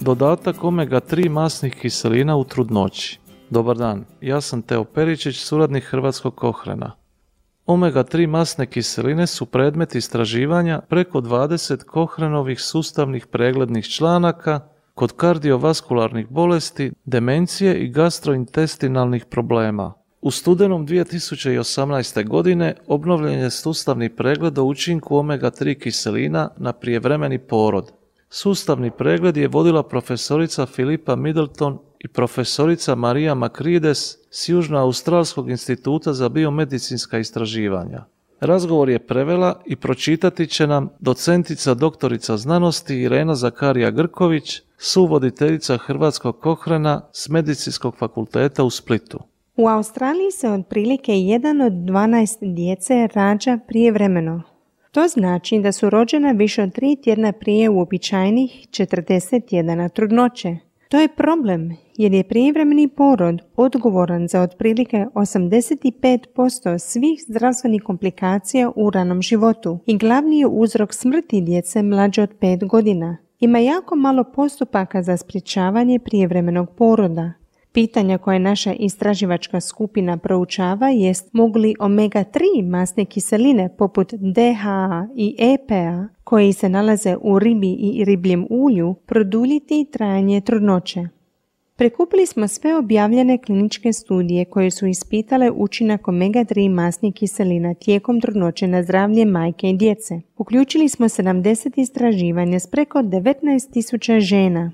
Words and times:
Dodatak 0.00 0.64
omega-3 0.64 1.28
masnih 1.28 1.74
kiselina 1.74 2.36
u 2.36 2.44
trudnoći. 2.44 3.18
Dobar 3.50 3.76
dan, 3.76 4.04
ja 4.20 4.40
sam 4.40 4.62
Teo 4.62 4.84
Peričić, 4.84 5.36
suradnik 5.36 5.84
Hrvatskog 5.84 6.34
kohrena. 6.34 6.92
Omega-3 7.66 8.26
masne 8.26 8.66
kiseline 8.66 9.26
su 9.26 9.46
predmet 9.46 9.94
istraživanja 9.94 10.80
preko 10.88 11.20
20 11.20 11.84
kohrenovih 11.84 12.60
sustavnih 12.60 13.26
preglednih 13.26 13.84
članaka 13.84 14.60
kod 14.94 15.12
kardiovaskularnih 15.16 16.28
bolesti, 16.28 16.92
demencije 17.04 17.84
i 17.84 17.88
gastrointestinalnih 17.88 19.24
problema. 19.24 19.92
U 20.20 20.30
studenom 20.30 20.86
2018. 20.86 22.28
godine 22.28 22.74
obnovljen 22.86 23.38
je 23.38 23.50
sustavni 23.50 24.16
pregled 24.16 24.58
o 24.58 24.64
učinku 24.64 25.16
omega-3 25.16 25.78
kiselina 25.82 26.50
na 26.56 26.72
prijevremeni 26.72 27.38
porod. 27.38 27.99
Sustavni 28.32 28.90
pregled 28.90 29.36
je 29.36 29.48
vodila 29.48 29.82
profesorica 29.82 30.66
Filipa 30.66 31.16
Middleton 31.16 31.78
i 31.98 32.08
profesorica 32.08 32.94
Marija 32.94 33.34
Makrides 33.34 34.16
s 34.30 34.48
Južno-Australskog 34.48 35.50
instituta 35.50 36.12
za 36.12 36.28
biomedicinska 36.28 37.18
istraživanja. 37.18 38.04
Razgovor 38.40 38.90
je 38.90 38.98
prevela 38.98 39.62
i 39.66 39.76
pročitati 39.76 40.46
će 40.46 40.66
nam 40.66 40.88
docentica 41.00 41.74
doktorica 41.74 42.36
znanosti 42.36 42.94
Irena 42.94 43.34
Zakarija 43.34 43.90
Grković, 43.90 44.62
suvoditeljica 44.78 45.76
Hrvatskog 45.76 46.40
kohrena 46.40 47.08
s 47.12 47.28
Medicinskog 47.28 47.96
fakulteta 47.96 48.64
u 48.64 48.70
Splitu. 48.70 49.18
U 49.56 49.68
Australiji 49.68 50.30
se 50.30 50.48
otprilike 50.48 51.12
jedan 51.12 51.60
od 51.60 51.72
12 51.72 52.54
djece 52.54 53.08
rađa 53.14 53.58
prijevremeno. 53.68 54.42
To 54.90 55.08
znači 55.08 55.58
da 55.58 55.72
su 55.72 55.90
rođena 55.90 56.30
više 56.30 56.62
od 56.62 56.72
tri 56.72 56.96
tjedna 56.96 57.32
prije 57.32 57.70
uobičajenih 57.70 58.66
40 58.70 59.48
tjedana 59.48 59.88
trudnoće. 59.88 60.56
To 60.88 61.00
je 61.00 61.08
problem 61.08 61.76
jer 61.96 62.12
je 62.12 62.24
prijevremeni 62.24 62.88
porod 62.88 63.42
odgovoran 63.56 64.28
za 64.28 64.42
otprilike 64.42 65.06
85% 65.14 66.78
svih 66.78 67.20
zdravstvenih 67.28 67.82
komplikacija 67.82 68.70
u 68.76 68.90
ranom 68.90 69.22
životu 69.22 69.78
i 69.86 69.98
glavni 69.98 70.38
je 70.38 70.46
uzrok 70.46 70.94
smrti 70.94 71.40
djece 71.40 71.82
mlađe 71.82 72.22
od 72.22 72.30
5 72.40 72.66
godina. 72.66 73.16
Ima 73.40 73.58
jako 73.58 73.96
malo 73.96 74.24
postupaka 74.24 75.02
za 75.02 75.16
sprječavanje 75.16 75.98
prijevremenog 75.98 76.70
poroda, 76.76 77.32
Pitanja 77.72 78.18
koje 78.18 78.38
naša 78.38 78.72
istraživačka 78.72 79.60
skupina 79.60 80.16
proučava 80.16 80.88
jest 80.88 81.32
mogu 81.32 81.58
li 81.58 81.74
omega-3 81.80 82.68
masne 82.70 83.04
kiseline 83.04 83.68
poput 83.78 84.14
DHA 84.14 85.08
i 85.16 85.36
EPA 85.38 86.08
koji 86.24 86.52
se 86.52 86.68
nalaze 86.68 87.16
u 87.20 87.38
ribi 87.38 87.72
i 87.72 88.04
ribljem 88.04 88.46
ulju 88.50 88.94
produljiti 89.06 89.86
trajanje 89.92 90.40
trudnoće. 90.40 91.08
Prekupili 91.76 92.26
smo 92.26 92.48
sve 92.48 92.76
objavljene 92.76 93.38
kliničke 93.38 93.92
studije 93.92 94.44
koje 94.44 94.70
su 94.70 94.86
ispitale 94.86 95.50
učinak 95.50 96.08
omega-3 96.08 96.68
masnih 96.68 97.14
kiselina 97.14 97.74
tijekom 97.74 98.20
trudnoće 98.20 98.66
na 98.66 98.82
zdravlje 98.82 99.24
majke 99.24 99.70
i 99.70 99.76
djece. 99.76 100.20
Uključili 100.36 100.88
smo 100.88 101.08
70 101.08 101.80
istraživanja 101.80 102.60
s 102.60 102.66
preko 102.66 102.98
19.000 102.98 104.20
žena 104.20 104.72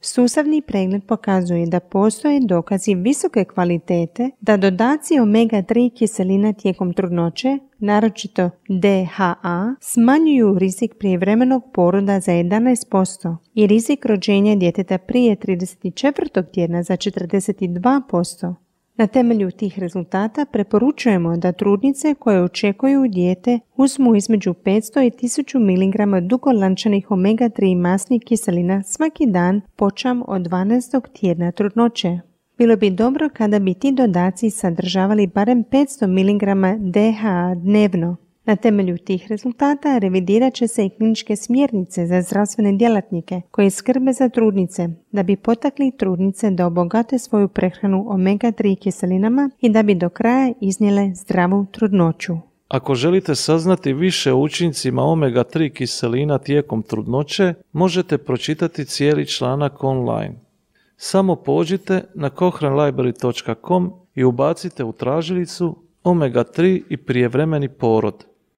Sustavni 0.00 0.62
pregled 0.62 1.04
pokazuje 1.06 1.66
da 1.66 1.80
postoje 1.80 2.40
dokazi 2.40 2.94
visoke 2.94 3.44
kvalitete 3.44 4.30
da 4.40 4.56
dodaci 4.56 5.14
omega-3 5.14 5.98
kiselina 5.98 6.52
tijekom 6.52 6.92
trudnoće, 6.92 7.58
naročito 7.78 8.50
DHA, 8.68 9.74
smanjuju 9.80 10.58
rizik 10.58 10.94
prijevremenog 10.98 11.62
poroda 11.72 12.20
za 12.20 12.32
11% 12.32 13.36
i 13.54 13.66
rizik 13.66 14.04
rođenja 14.04 14.56
djeteta 14.56 14.98
prije 14.98 15.36
34. 15.36 16.52
tjedna 16.52 16.82
za 16.82 16.96
42%. 16.96 18.54
Na 18.98 19.06
temelju 19.06 19.50
tih 19.50 19.78
rezultata 19.78 20.44
preporučujemo 20.44 21.36
da 21.36 21.52
trudnice 21.52 22.14
koje 22.14 22.42
očekuju 22.42 23.08
dijete 23.08 23.58
uzmu 23.76 24.16
između 24.16 24.54
500 24.64 25.06
i 25.06 25.10
1000 25.10 25.58
mg 25.58 26.28
dugolančanih 26.28 27.10
omega-3 27.10 27.76
masnih 27.80 28.22
kiselina 28.24 28.82
svaki 28.82 29.26
dan 29.26 29.60
počam 29.76 30.22
od 30.26 30.42
12. 30.42 31.20
tjedna 31.20 31.52
trudnoće. 31.52 32.20
Bilo 32.58 32.76
bi 32.76 32.90
dobro 32.90 33.28
kada 33.34 33.58
bi 33.58 33.74
ti 33.74 33.92
dodaci 33.92 34.50
sadržavali 34.50 35.26
barem 35.26 35.64
500 35.64 36.06
mg 36.06 36.42
DHA 36.92 37.54
dnevno. 37.54 38.16
Na 38.48 38.56
temelju 38.56 38.98
tih 38.98 39.26
rezultata 39.28 39.98
revidirat 39.98 40.54
će 40.54 40.68
se 40.68 40.86
i 40.86 40.90
kliničke 40.90 41.36
smjernice 41.36 42.06
za 42.06 42.22
zdravstvene 42.22 42.72
djelatnike 42.72 43.40
koji 43.50 43.70
skrbe 43.70 44.12
za 44.12 44.28
trudnice 44.28 44.88
da 45.12 45.22
bi 45.22 45.36
potakli 45.36 45.92
trudnice 45.98 46.50
da 46.50 46.66
obogate 46.66 47.18
svoju 47.18 47.48
prehranu 47.48 48.06
omega-3 48.08 48.78
kiselinama 48.78 49.50
i 49.60 49.68
da 49.68 49.82
bi 49.82 49.94
do 49.94 50.08
kraja 50.08 50.52
iznijele 50.60 51.14
zdravu 51.14 51.66
trudnoću. 51.72 52.36
Ako 52.68 52.94
želite 52.94 53.34
saznati 53.34 53.92
više 53.92 54.32
o 54.32 54.40
učincima 54.40 55.02
omega-3 55.02 55.72
kiselina 55.72 56.38
tijekom 56.38 56.82
trudnoće, 56.82 57.54
možete 57.72 58.18
pročitati 58.18 58.84
cijeli 58.84 59.26
članak 59.26 59.84
online. 59.84 60.34
Samo 60.96 61.36
pođite 61.36 62.04
na 62.14 62.30
cochranlibrary.com 62.38 63.92
i 64.14 64.24
ubacite 64.24 64.84
u 64.84 64.92
tražilicu 64.92 65.76
omega-3 66.04 66.82
i 66.88 66.96
prijevremeni 66.96 67.68
porod. 67.68 68.27